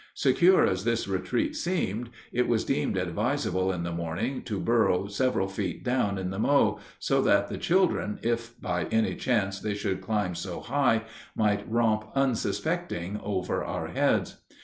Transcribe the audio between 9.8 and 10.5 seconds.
climb